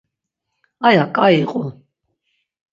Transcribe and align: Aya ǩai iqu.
Aya 0.87 1.05
ǩai 1.15 1.35
iqu. 1.43 1.61